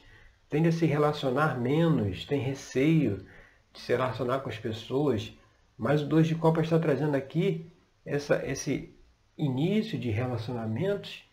tende 0.51 0.69
a 0.69 0.73
se 0.73 0.85
relacionar 0.85 1.59
menos, 1.59 2.27
tem 2.27 2.39
receio 2.39 3.25
de 3.73 3.81
se 3.81 3.93
relacionar 3.93 4.41
com 4.41 4.51
as 4.51 4.59
pessoas. 4.59 5.33
Mas 5.79 6.03
o 6.03 6.07
dois 6.07 6.27
de 6.27 6.35
copas 6.35 6.65
está 6.65 6.79
trazendo 6.79 7.15
aqui 7.17 7.73
essa, 8.05 8.45
esse 8.45 8.95
início 9.39 9.99
de 9.99 10.11
relacionamentos 10.11 11.25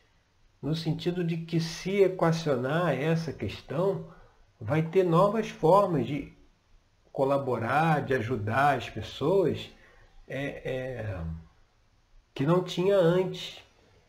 no 0.61 0.73
sentido 0.73 1.25
de 1.25 1.37
que 1.37 1.59
se 1.59 2.03
equacionar 2.03 2.93
essa 2.93 3.33
questão, 3.33 4.07
vai 4.59 4.81
ter 4.81 5.03
novas 5.03 5.49
formas 5.49 6.07
de 6.07 6.31
colaborar, 7.11 8.01
de 8.05 8.13
ajudar 8.13 8.77
as 8.77 8.89
pessoas 8.89 9.69
é, 10.25 10.45
é, 10.63 11.21
que 12.39 12.45
não 12.45 12.63
tinha 12.63 12.95
antes. 12.95 13.61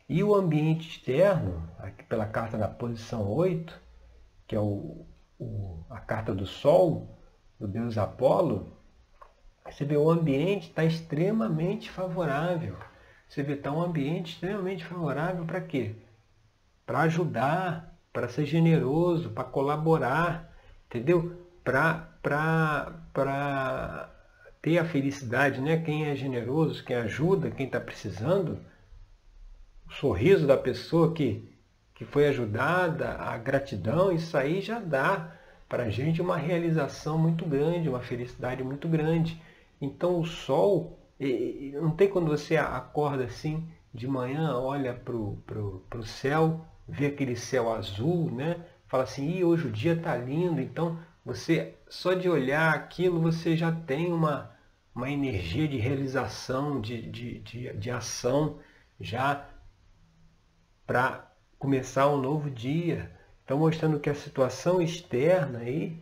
E 0.09 0.23
o 0.23 0.37
ambiente 0.37 0.89
externo, 0.89 1.69
aqui 1.81 2.05
pela 2.05 2.27
carta 2.27 2.57
da 2.57 2.69
posição 2.69 3.29
8, 3.29 3.77
que 4.47 4.55
é 4.55 4.61
o, 4.61 5.05
o, 5.37 5.85
a 5.91 5.99
carta 5.99 6.33
do 6.33 6.47
Sol, 6.47 7.19
do 7.59 7.67
deus 7.67 7.99
Apolo, 7.99 8.73
você 9.69 9.85
vê 9.85 9.97
o 9.97 10.09
ambiente 10.09 10.69
está 10.69 10.85
extremamente 10.85 11.91
favorável. 11.91 12.77
Você 13.29 13.43
vê 13.43 13.55
está 13.55 13.73
um 13.73 13.83
ambiente 13.83 14.35
extremamente 14.35 14.85
favorável 14.85 15.45
para 15.45 15.61
quê? 15.61 15.97
Para 16.87 17.01
ajudar, 17.01 17.99
para 18.13 18.29
ser 18.29 18.47
generoso, 18.47 19.31
para 19.31 19.43
colaborar, 19.43 20.57
entendeu? 20.87 21.37
Para 21.65 22.09
ter 24.63 24.79
a 24.79 24.85
felicidade, 24.85 25.61
né? 25.61 25.79
Quem 25.79 26.07
é 26.07 26.15
generoso, 26.15 26.85
quem 26.85 26.97
ajuda, 26.97 27.51
quem 27.51 27.67
está 27.67 27.81
precisando, 27.81 28.59
o 29.89 29.93
sorriso 29.93 30.47
da 30.47 30.57
pessoa 30.57 31.13
que, 31.13 31.49
que 31.95 32.05
foi 32.05 32.29
ajudada, 32.29 33.15
a 33.15 33.37
gratidão, 33.39 34.13
isso 34.13 34.37
aí 34.37 34.61
já 34.61 34.79
dá 34.79 35.37
para 35.69 35.85
a 35.85 35.91
gente 35.91 36.21
uma 36.21 36.37
realização 36.37 37.17
muito 37.17 37.47
grande, 37.47 37.89
uma 37.89 38.01
felicidade 38.01 38.63
muito 38.63 38.89
grande. 38.89 39.41
Então 39.81 40.21
o 40.21 40.27
sol, 40.27 40.99
não 41.75 41.91
tem 41.93 42.09
quando 42.09 42.29
você 42.29 42.57
acorda 42.57 43.25
assim 43.25 43.67
de 43.95 44.07
manhã, 44.07 44.57
olha 44.57 44.93
para 44.95 45.17
o 45.17 46.05
céu, 46.05 46.67
vê 46.89 47.07
aquele 47.07 47.37
céu 47.37 47.73
azul, 47.73 48.31
né? 48.31 48.57
Fala 48.87 49.05
assim, 49.05 49.39
e 49.39 49.45
hoje 49.45 49.69
o 49.69 49.73
dia 49.73 49.93
está 49.93 50.17
lindo, 50.17 50.61
então 50.61 50.99
você, 51.25 51.75
só 51.91 52.15
de 52.15 52.29
olhar 52.29 52.73
aquilo, 52.73 53.21
você 53.21 53.57
já 53.57 53.73
tem 53.73 54.13
uma, 54.13 54.57
uma 54.95 55.11
energia 55.11 55.67
de 55.67 55.77
realização, 55.77 56.81
de, 56.81 57.03
de, 57.03 57.41
de, 57.41 57.73
de 57.75 57.91
ação, 57.91 58.61
já 59.01 59.45
para 60.87 61.29
começar 61.59 62.09
um 62.09 62.17
novo 62.17 62.49
dia. 62.49 63.11
Então 63.45 63.59
mostrando 63.59 63.99
que 63.99 64.09
a 64.09 64.15
situação 64.15 64.81
externa 64.81 65.59
aí 65.59 66.01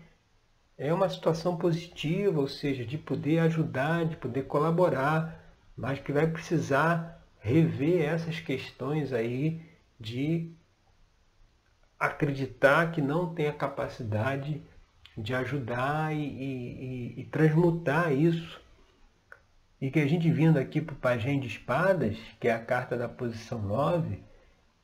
é 0.76 0.92
uma 0.92 1.08
situação 1.08 1.56
positiva, 1.56 2.38
ou 2.38 2.48
seja, 2.48 2.84
de 2.84 2.98
poder 2.98 3.38
ajudar, 3.40 4.04
de 4.04 4.16
poder 4.16 4.42
colaborar, 4.44 5.42
mas 5.74 5.98
que 5.98 6.12
vai 6.12 6.26
precisar 6.26 7.26
rever 7.38 8.02
essas 8.02 8.40
questões 8.40 9.10
aí 9.12 9.62
de 9.98 10.52
acreditar 11.98 12.92
que 12.92 13.00
não 13.00 13.34
tem 13.34 13.48
a 13.48 13.54
capacidade 13.54 14.62
de 15.18 15.34
ajudar 15.34 16.14
e, 16.14 16.22
e, 16.22 17.14
e 17.18 17.24
transmutar 17.24 18.12
isso. 18.12 18.60
E 19.80 19.90
que 19.90 20.00
a 20.00 20.06
gente 20.06 20.30
vindo 20.30 20.58
aqui 20.58 20.80
para 20.80 20.94
o 20.94 20.98
Pajem 20.98 21.38
de 21.38 21.46
Espadas, 21.46 22.16
que 22.40 22.48
é 22.48 22.52
a 22.52 22.58
carta 22.58 22.96
da 22.96 23.08
posição 23.08 23.60
9, 23.60 24.22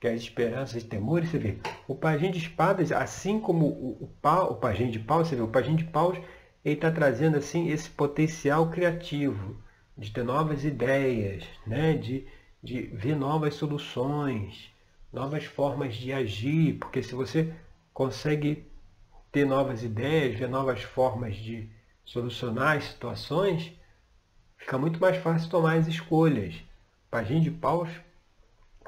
que 0.04 0.08
é 0.08 0.12
as 0.12 0.20
esperanças 0.20 0.82
e 0.82 0.86
temores, 0.86 1.30
você 1.30 1.38
vê, 1.38 1.58
o 1.88 1.94
pajem 1.94 2.30
de 2.30 2.36
espadas, 2.36 2.92
assim 2.92 3.40
como 3.40 3.64
o, 3.64 3.96
o, 4.02 4.06
pau, 4.20 4.52
o 4.52 4.56
pajem 4.56 4.90
de 4.90 4.98
paus, 4.98 5.28
você 5.28 5.34
vê, 5.34 5.40
o 5.40 5.48
pajem 5.48 5.76
de 5.76 5.84
paus, 5.84 6.18
ele 6.62 6.74
está 6.74 6.90
trazendo 6.90 7.38
assim 7.38 7.70
esse 7.70 7.88
potencial 7.88 8.70
criativo, 8.70 9.56
de 9.96 10.10
ter 10.10 10.22
novas 10.22 10.62
ideias, 10.62 11.44
né? 11.66 11.94
de, 11.94 12.26
de 12.62 12.82
ver 12.82 13.16
novas 13.16 13.54
soluções, 13.54 14.70
novas 15.10 15.44
formas 15.44 15.94
de 15.94 16.12
agir, 16.12 16.74
porque 16.74 17.02
se 17.02 17.14
você 17.14 17.50
consegue 17.94 18.66
ter 19.34 19.44
novas 19.44 19.82
ideias, 19.82 20.38
ver 20.38 20.48
novas 20.48 20.84
formas 20.84 21.34
de 21.34 21.68
solucionar 22.04 22.76
as 22.76 22.84
situações, 22.84 23.72
fica 24.56 24.78
muito 24.78 25.00
mais 25.00 25.16
fácil 25.16 25.50
tomar 25.50 25.76
as 25.76 25.88
escolhas. 25.88 26.54
Pajem 27.10 27.40
de 27.40 27.50
paus 27.50 27.90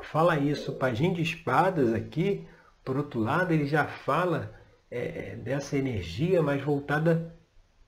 fala 0.04 0.38
isso. 0.38 0.72
Pajem 0.74 1.12
de 1.12 1.20
espadas 1.20 1.92
aqui, 1.92 2.46
por 2.84 2.96
outro 2.96 3.18
lado, 3.18 3.52
ele 3.52 3.66
já 3.66 3.86
fala 3.86 4.54
é, 4.88 5.34
dessa 5.34 5.76
energia 5.76 6.40
mais 6.40 6.62
voltada 6.62 7.34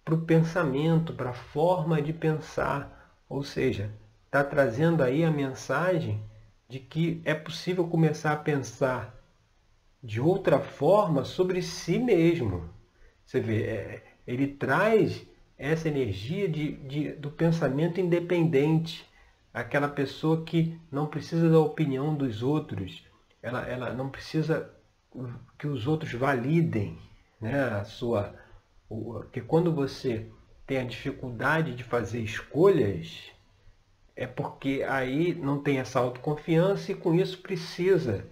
para 0.05 0.17
o 0.17 0.23
pensamento, 0.23 1.12
para 1.12 1.31
a 1.31 1.35
forma 1.35 2.03
de 2.03 2.12
pensar. 2.12 3.15
Ou 3.29 3.45
seja, 3.45 3.88
está 4.27 4.43
trazendo 4.43 5.05
aí 5.05 5.23
a 5.23 5.31
mensagem 5.31 6.21
de 6.69 6.81
que 6.81 7.23
é 7.25 7.35
possível 7.35 7.87
começar 7.87 8.33
a 8.33 8.37
pensar 8.37 9.15
de 10.02 10.21
outra 10.21 10.61
forma 10.61 11.25
sobre 11.25 11.62
si 11.62 11.99
mesmo. 11.99 12.69
Você 13.25 13.40
vê, 13.40 13.62
é, 13.62 14.05
ele 14.26 14.47
traz 14.47 15.26
essa 15.57 15.88
energia 15.88 16.49
de, 16.49 16.73
de, 16.73 17.12
do 17.12 17.31
pensamento 17.31 18.00
independente, 18.00 19.09
aquela 19.52 19.88
pessoa 19.88 20.45
que 20.45 20.78
não 20.90 21.07
precisa 21.07 21.50
da 21.50 21.59
opinião 21.59 22.14
dos 22.14 22.43
outros, 22.43 23.05
ela, 23.43 23.67
ela 23.67 23.93
não 23.93 24.09
precisa 24.09 24.73
que 25.59 25.67
os 25.67 25.87
outros 25.87 26.12
validem 26.12 26.99
né, 27.40 27.61
a 27.61 27.85
sua. 27.85 28.35
Porque 28.88 29.40
quando 29.40 29.73
você 29.73 30.26
tem 30.67 30.78
a 30.78 30.85
dificuldade 30.85 31.75
de 31.75 31.83
fazer 31.83 32.21
escolhas, 32.21 33.33
é 34.14 34.26
porque 34.26 34.85
aí 34.88 35.35
não 35.35 35.61
tem 35.62 35.78
essa 35.78 35.99
autoconfiança 35.99 36.93
e 36.93 36.95
com 36.95 37.14
isso 37.14 37.38
precisa 37.38 38.25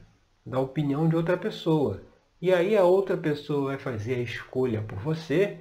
da 0.47 0.61
opinião 0.61 1.09
de 1.09 1.17
outra 1.17 1.37
pessoa. 1.37 2.01
E 2.41 2.55
aí 2.55 2.77
a 2.77 2.85
outra 2.85 3.17
pessoa 3.17 3.71
vai 3.71 3.79
fazer 3.79 4.15
a 4.15 4.21
escolha 4.21 4.81
por 4.81 4.99
você, 4.99 5.59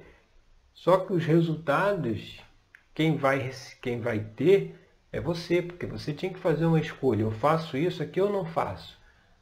só 0.72 0.98
que 0.98 1.12
os 1.12 1.24
resultados, 1.26 2.40
quem 2.94 3.16
vai, 3.16 3.50
quem 3.82 4.00
vai 4.00 4.20
ter 4.20 4.78
é 5.10 5.20
você, 5.20 5.60
porque 5.60 5.86
você 5.86 6.12
tinha 6.12 6.32
que 6.32 6.38
fazer 6.38 6.66
uma 6.66 6.78
escolha. 6.78 7.22
Eu 7.22 7.32
faço 7.32 7.76
isso 7.76 8.02
aqui 8.02 8.20
ou 8.20 8.30
não 8.30 8.44
faço? 8.44 8.96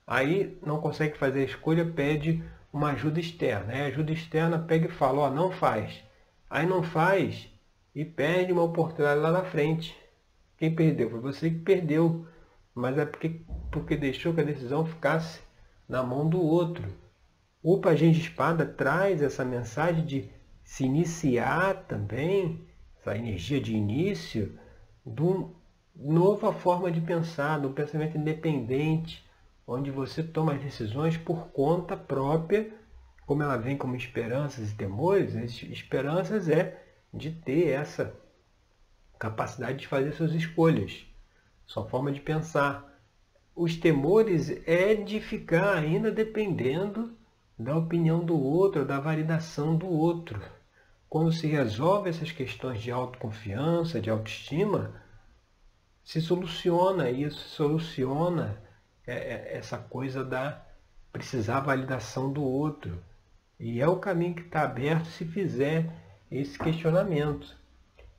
Aí 0.06 0.56
não 0.64 0.80
consegue 0.80 1.18
fazer 1.18 1.40
a 1.40 1.44
escolha, 1.44 1.84
pede 1.84 2.42
uma 2.72 2.92
ajuda 2.92 3.20
externa. 3.20 3.72
Aí 3.72 3.82
a 3.82 3.86
ajuda 3.86 4.12
externa 4.12 4.58
pega 4.58 4.86
e 4.86 4.92
fala, 4.92 5.22
ó, 5.22 5.30
não 5.30 5.50
faz. 5.50 6.02
Aí 6.48 6.66
não 6.66 6.82
faz 6.82 7.48
e 7.94 8.04
perde 8.04 8.52
uma 8.52 8.62
oportunidade 8.62 9.20
lá 9.20 9.30
na 9.30 9.44
frente. 9.44 9.96
Quem 10.56 10.74
perdeu? 10.74 11.10
Foi 11.10 11.20
você 11.20 11.50
que 11.50 11.58
perdeu 11.58 12.26
mas 12.74 12.98
é 12.98 13.06
porque, 13.06 13.40
porque 13.70 13.96
deixou 13.96 14.34
que 14.34 14.40
a 14.40 14.44
decisão 14.44 14.84
ficasse 14.84 15.40
na 15.88 16.02
mão 16.02 16.28
do 16.28 16.42
outro. 16.42 16.84
O 17.62 17.78
pajem 17.78 18.10
de 18.10 18.20
espada 18.20 18.66
traz 18.66 19.22
essa 19.22 19.44
mensagem 19.44 20.04
de 20.04 20.30
se 20.64 20.84
iniciar 20.84 21.84
também, 21.86 22.66
essa 22.98 23.16
energia 23.16 23.60
de 23.60 23.74
início, 23.74 24.58
de 25.06 25.22
uma 25.22 25.50
nova 25.94 26.52
forma 26.52 26.90
de 26.90 27.00
pensar, 27.00 27.60
de 27.60 27.66
um 27.66 27.72
pensamento 27.72 28.18
independente, 28.18 29.24
onde 29.66 29.90
você 29.90 30.22
toma 30.22 30.54
as 30.54 30.62
decisões 30.62 31.16
por 31.16 31.48
conta 31.48 31.96
própria, 31.96 32.70
como 33.24 33.42
ela 33.42 33.56
vem 33.56 33.76
como 33.76 33.94
esperanças 33.96 34.72
e 34.72 34.74
temores, 34.74 35.36
as 35.36 35.62
esperanças 35.62 36.48
é 36.48 36.82
de 37.12 37.30
ter 37.30 37.68
essa 37.68 38.14
capacidade 39.18 39.78
de 39.78 39.86
fazer 39.86 40.12
suas 40.12 40.32
escolhas 40.32 41.06
sua 41.66 41.86
forma 41.88 42.12
de 42.12 42.20
pensar. 42.20 42.92
Os 43.54 43.76
temores 43.76 44.50
é 44.66 44.94
de 44.94 45.20
ficar 45.20 45.74
ainda 45.76 46.10
dependendo 46.10 47.16
da 47.58 47.76
opinião 47.76 48.24
do 48.24 48.38
outro, 48.38 48.84
da 48.84 48.98
validação 48.98 49.76
do 49.76 49.88
outro. 49.88 50.40
Quando 51.08 51.32
se 51.32 51.46
resolve 51.46 52.10
essas 52.10 52.32
questões 52.32 52.82
de 52.82 52.90
autoconfiança, 52.90 54.00
de 54.00 54.10
autoestima, 54.10 55.00
se 56.02 56.20
soluciona 56.20 57.10
isso, 57.10 57.48
soluciona 57.48 58.60
é, 59.06 59.14
é, 59.14 59.56
essa 59.56 59.78
coisa 59.78 60.24
da 60.24 60.62
precisar 61.12 61.60
validação 61.60 62.32
do 62.32 62.42
outro. 62.42 63.00
E 63.58 63.80
é 63.80 63.86
o 63.86 64.00
caminho 64.00 64.34
que 64.34 64.42
está 64.42 64.62
aberto 64.62 65.06
se 65.06 65.24
fizer 65.24 65.88
esse 66.30 66.58
questionamento. 66.58 67.56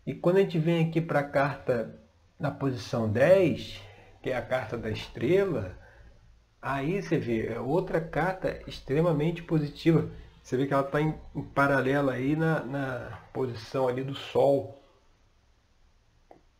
E 0.08 0.14
quando 0.14 0.38
a 0.38 0.42
gente 0.42 0.58
vem 0.58 0.88
aqui 0.88 1.02
para 1.02 1.20
a 1.20 1.30
carta 1.30 2.00
na 2.46 2.52
posição 2.52 3.12
10, 3.12 3.82
que 4.22 4.30
é 4.30 4.38
a 4.38 4.42
carta 4.42 4.78
da 4.78 4.92
estrela, 4.92 5.76
aí 6.62 7.02
você 7.02 7.18
vê, 7.18 7.48
é 7.48 7.60
outra 7.60 8.00
carta 8.00 8.62
extremamente 8.68 9.42
positiva. 9.42 10.12
Você 10.44 10.56
vê 10.56 10.68
que 10.68 10.74
ela 10.74 10.86
está 10.86 11.02
em, 11.02 11.16
em 11.36 11.42
paralelo 11.42 12.12
aí 12.12 12.36
na, 12.36 12.64
na 12.64 13.20
posição 13.34 13.88
ali 13.88 14.04
do 14.04 14.14
Sol, 14.14 14.80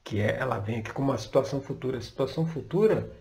que 0.04 0.20
é, 0.20 0.38
ela 0.40 0.58
vem 0.58 0.80
aqui 0.80 0.92
com 0.92 1.04
uma 1.04 1.20
situação 1.20 1.62
futura. 1.62 2.00
A 2.00 2.02
situação 2.02 2.48
futura 2.48 3.12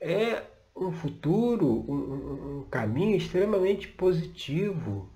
é 0.00 0.42
um 0.76 0.90
futuro, 0.90 1.84
um, 1.88 2.62
um 2.62 2.66
caminho 2.68 3.16
extremamente 3.16 3.86
positivo, 3.86 5.08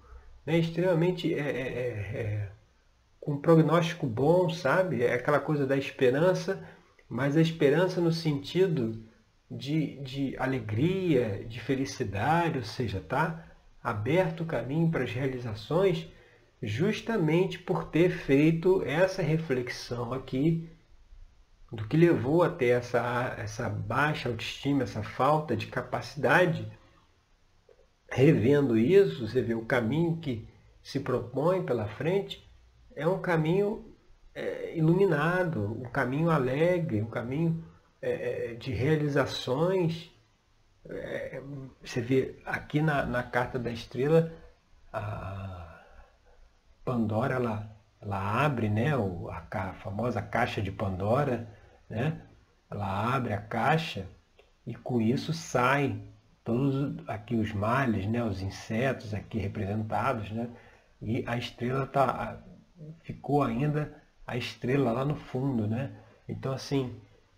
né? 0.47 0.57
extremamente 0.59 1.35
é, 1.35 1.41
é, 1.41 1.43
é, 1.43 2.21
é 2.21 2.53
com 3.21 3.41
prognóstico 3.41 4.07
bom, 4.07 4.49
sabe? 4.51 5.03
É 5.03 5.15
aquela 5.15 5.41
coisa 5.41 5.67
da 5.67 5.77
esperança, 5.77 6.63
mas 7.09 7.37
a 7.37 7.41
esperança 7.41 8.01
no 8.01 8.13
sentido 8.13 9.03
de, 9.51 9.97
de 10.03 10.37
alegria, 10.39 11.45
de 11.45 11.61
felicidade, 11.61 12.59
ou 12.59 12.65
seja, 12.65 13.01
tá 13.01 13.47
aberto 13.83 14.43
o 14.43 14.47
caminho 14.47 14.91
para 14.91 15.05
as 15.05 15.13
realizações 15.13 16.09
justamente 16.63 17.59
por 17.59 17.85
ter 17.85 18.11
feito 18.11 18.83
essa 18.83 19.23
reflexão 19.23 20.13
aqui 20.13 20.69
do 21.71 21.87
que 21.87 21.97
levou 21.97 22.43
até 22.43 22.71
essa, 22.71 23.35
essa 23.39 23.69
baixa 23.69 24.29
autoestima, 24.29 24.83
essa 24.83 25.03
falta 25.03 25.57
de 25.57 25.67
capacidade. 25.67 26.67
Revendo 28.11 28.77
isso, 28.77 29.27
você 29.27 29.43
vê 29.43 29.55
o 29.55 29.65
caminho 29.65 30.17
que 30.17 30.49
se 30.83 30.99
propõe 30.99 31.65
pela 31.65 31.87
frente, 31.87 32.48
é 32.99 33.07
um 33.07 33.21
caminho 33.21 33.95
é, 34.35 34.77
iluminado, 34.77 35.81
um 35.81 35.89
caminho 35.89 36.31
alegre, 36.31 37.01
um 37.01 37.09
caminho 37.09 37.65
é, 38.03 38.11
é, 38.51 38.55
de 38.55 38.73
realizações. 38.73 40.11
É, 40.85 41.41
você 41.81 42.01
vê 42.01 42.43
aqui 42.45 42.83
na, 42.83 43.07
na 43.07 43.23
carta 43.23 43.57
da 43.57 43.71
estrela, 43.71 44.33
a 44.93 45.81
Pandora 46.85 47.37
ela, 47.37 47.71
ela 48.01 48.45
abre 48.45 48.69
né, 48.69 48.91
a, 48.95 49.69
a 49.69 49.73
famosa 49.75 50.21
caixa 50.21 50.61
de 50.61 50.73
Pandora, 50.73 51.49
né? 51.89 52.21
ela 52.69 53.15
abre 53.15 53.33
a 53.33 53.41
caixa 53.41 54.09
e 54.67 54.75
com 54.75 55.01
isso 55.01 55.33
saem 55.33 56.13
todos 56.43 56.99
aqui 57.07 57.37
os 57.37 57.53
males, 57.53 58.07
né, 58.07 58.25
os 58.25 58.43
insetos 58.43 59.15
aqui 59.15 59.39
representados, 59.39 60.31
né? 60.31 60.49
E 61.01 61.23
a 61.27 61.37
estrela 61.37 61.85
está 61.85 62.43
ficou 63.03 63.43
ainda 63.43 64.03
a 64.27 64.37
estrela 64.37 64.93
lá 64.93 65.05
no 65.05 65.17
fundo, 65.17 65.67
né? 65.67 65.93
Então, 66.29 66.53
assim, 66.53 66.95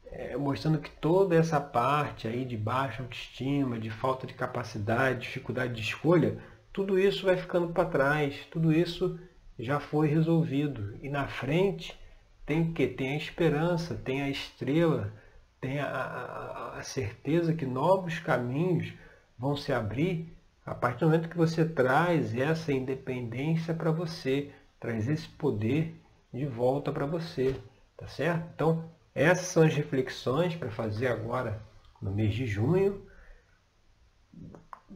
é, 0.06 0.36
mostrando 0.36 0.78
que 0.80 0.90
toda 0.90 1.36
essa 1.36 1.60
parte 1.60 2.26
aí 2.26 2.44
de 2.44 2.56
baixa 2.56 3.02
autoestima, 3.02 3.78
de 3.78 3.90
falta 3.90 4.26
de 4.26 4.34
capacidade, 4.34 5.20
dificuldade 5.20 5.74
de 5.74 5.82
escolha, 5.82 6.38
tudo 6.72 6.98
isso 6.98 7.26
vai 7.26 7.36
ficando 7.36 7.68
para 7.68 7.88
trás, 7.88 8.46
tudo 8.50 8.72
isso 8.72 9.18
já 9.58 9.78
foi 9.78 10.08
resolvido. 10.08 10.98
E 11.02 11.08
na 11.08 11.28
frente 11.28 11.98
tem 12.44 12.72
que 12.72 12.86
tem 12.86 13.12
a 13.12 13.16
esperança, 13.16 13.94
tem 13.94 14.22
a 14.22 14.28
estrela, 14.28 15.12
tem 15.60 15.78
a, 15.78 15.86
a, 15.86 16.78
a 16.78 16.82
certeza 16.82 17.54
que 17.54 17.66
novos 17.66 18.18
caminhos 18.18 18.92
vão 19.38 19.56
se 19.56 19.72
abrir 19.72 20.36
a 20.64 20.74
partir 20.74 21.00
do 21.00 21.06
momento 21.06 21.28
que 21.28 21.36
você 21.36 21.64
traz 21.64 22.36
essa 22.36 22.72
independência 22.72 23.74
para 23.74 23.90
você, 23.90 24.50
traz 24.80 25.08
esse 25.08 25.28
poder 25.28 25.94
de 26.32 26.46
volta 26.46 26.90
para 26.90 27.06
você, 27.06 27.54
tá 27.96 28.08
certo? 28.08 28.50
Então, 28.54 28.90
essas 29.14 29.46
são 29.46 29.62
as 29.62 29.74
reflexões 29.74 30.56
para 30.56 30.70
fazer 30.70 31.08
agora 31.08 31.62
no 32.00 32.10
mês 32.10 32.34
de 32.34 32.46
junho. 32.46 33.06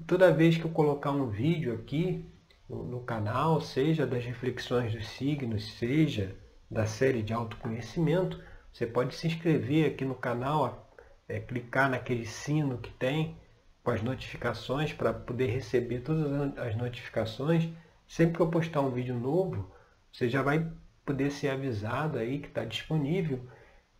Toda 0.07 0.33
vez 0.33 0.57
que 0.57 0.64
eu 0.64 0.70
colocar 0.70 1.11
um 1.11 1.29
vídeo 1.29 1.75
aqui 1.75 2.25
no, 2.68 3.01
canal, 3.03 3.61
seja 3.61 4.07
das 4.07 4.25
reflexões 4.25 4.92
dos 4.92 5.07
signos, 5.09 5.79
seja 5.79 6.35
da 6.70 6.87
série 6.87 7.23
de 7.23 7.33
autoconhecimento, 7.33 8.42
você 8.73 8.87
pode 8.87 9.14
se 9.14 9.27
inscrever 9.27 9.92
aqui 9.92 10.05
no 10.05 10.14
canal, 10.14 10.90
é, 11.29 11.38
clicar 11.38 11.90
naquele 11.90 12.27
sino 12.27 12.79
que 12.79 12.90
tem 12.90 13.37
com 13.83 13.90
as 13.90 14.03
notificações 14.03 14.92
para 14.92 15.12
poder 15.12 15.47
receber 15.47 16.01
todas 16.01 16.57
as 16.59 16.75
notificações. 16.75 17.68
Sempre 18.06 18.36
que 18.36 18.42
eu 18.42 18.50
postar 18.50 18.80
um 18.80 18.90
vídeo 18.90 19.18
novo, 19.18 19.70
você 20.12 20.28
já 20.28 20.42
vai 20.42 20.70
poder 21.04 21.30
ser 21.30 21.48
avisado 21.48 22.18
aí 22.18 22.38
que 22.38 22.48
está 22.48 22.64
disponível 22.64 23.40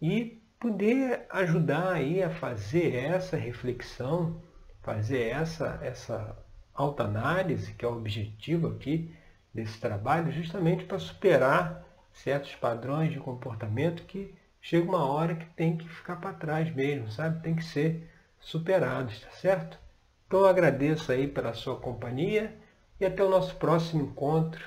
e 0.01 0.41
poder 0.59 1.27
ajudar 1.31 1.93
aí 1.93 2.23
a 2.23 2.31
fazer 2.31 2.95
essa 2.95 3.37
reflexão, 3.37 4.41
fazer 4.83 5.29
essa, 5.29 5.79
essa 5.83 6.37
autoanálise, 6.73 7.75
que 7.75 7.85
é 7.85 7.89
o 7.89 7.97
objetivo 7.97 8.69
aqui 8.69 9.15
desse 9.53 9.79
trabalho, 9.79 10.33
justamente 10.33 10.85
para 10.85 10.99
superar 10.99 11.85
certos 12.13 12.55
padrões 12.55 13.13
de 13.13 13.21
comportamento 13.21 14.05
que 14.05 14.35
chega 14.61 14.89
uma 14.89 15.05
hora 15.05 15.35
que 15.35 15.47
tem 15.47 15.77
que 15.77 15.89
ficar 15.89 16.17
para 16.17 16.33
trás 16.33 16.75
mesmo, 16.75 17.11
sabe? 17.11 17.43
Tem 17.43 17.55
que 17.55 17.65
ser 17.65 18.09
superados, 18.41 19.21
tá 19.21 19.31
certo? 19.31 19.79
Então 20.27 20.41
eu 20.41 20.47
agradeço 20.47 21.13
aí 21.13 21.29
pela 21.29 21.53
sua 21.53 21.77
companhia 21.79 22.57
e 23.05 23.07
até 23.07 23.23
o 23.23 23.29
nosso 23.29 23.55
próximo 23.57 24.03
encontro 24.03 24.67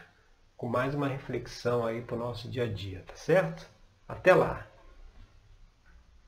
com 0.56 0.68
mais 0.68 0.94
uma 0.94 1.08
reflexão 1.08 1.84
aí 1.84 2.04
para 2.04 2.16
o 2.16 2.20
nosso 2.20 2.48
dia 2.48 2.66
a 2.66 2.72
dia, 2.72 3.04
tá 3.06 3.16
certo? 3.16 3.68
Até 4.08 4.34
lá! 4.34 4.68